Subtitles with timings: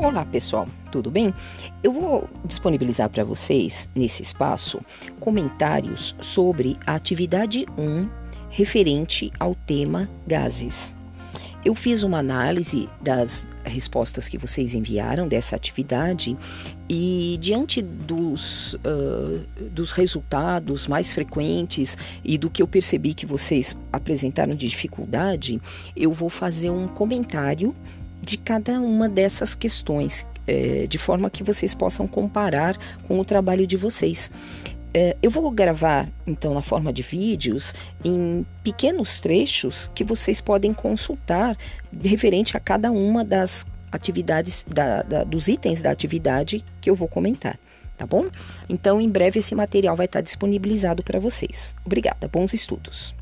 [0.00, 1.34] Olá pessoal, tudo bem?
[1.82, 4.80] Eu vou disponibilizar para vocês nesse espaço
[5.18, 8.08] comentários sobre a atividade 1
[8.48, 10.94] referente ao tema gases.
[11.64, 16.36] Eu fiz uma análise das respostas que vocês enviaram dessa atividade
[16.88, 23.76] e, diante dos, uh, dos resultados mais frequentes e do que eu percebi que vocês
[23.92, 25.60] apresentaram de dificuldade,
[25.96, 27.74] eu vou fazer um comentário
[28.28, 33.66] de cada uma dessas questões, é, de forma que vocês possam comparar com o trabalho
[33.66, 34.30] de vocês.
[34.92, 37.74] É, eu vou gravar, então, na forma de vídeos,
[38.04, 41.56] em pequenos trechos que vocês podem consultar
[42.02, 47.08] referente a cada uma das atividades, da, da, dos itens da atividade que eu vou
[47.08, 47.58] comentar,
[47.96, 48.26] tá bom?
[48.68, 51.74] Então, em breve esse material vai estar disponibilizado para vocês.
[51.84, 53.14] Obrigada, bons estudos.